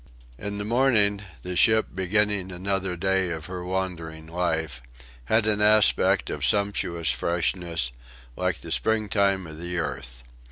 In 0.39 0.57
the 0.57 0.65
morning 0.65 1.21
the 1.43 1.55
ship, 1.55 1.89
beginning 1.93 2.51
another 2.51 2.95
day 2.97 3.29
of 3.29 3.45
her 3.45 3.63
wandering 3.63 4.25
life, 4.25 4.81
had 5.25 5.45
an 5.45 5.61
aspect 5.61 6.31
of 6.31 6.43
sumptuous 6.43 7.11
freshness, 7.11 7.91
like 8.35 8.61
the 8.61 8.71
spring 8.71 9.09
time 9.09 9.45
of 9.45 9.59
the 9.59 9.77
earth. 9.77 10.23